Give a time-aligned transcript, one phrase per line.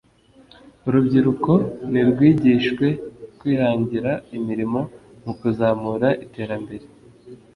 [0.87, 1.51] Urubyiruko
[1.91, 2.87] nirwigishwe
[3.39, 4.79] kwihangira imirimo
[5.23, 6.85] mu kuzamura iterambere